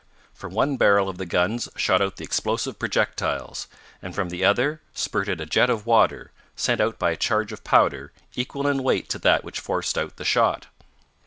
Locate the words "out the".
2.01-2.23, 9.99-10.25